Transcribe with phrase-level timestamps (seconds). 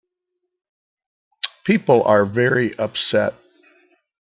[1.63, 3.35] People are very upset.